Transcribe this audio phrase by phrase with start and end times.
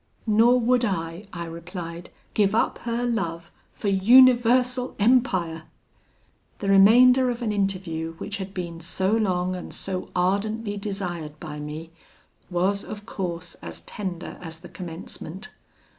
[0.25, 5.65] 'Nor would I,' I replied, 'give up her love for universal empire!'
[6.57, 11.59] "The remainder of an interview which had been so long and so ardently desired by
[11.59, 11.91] me,
[12.49, 15.51] was of course as tender as the commencement.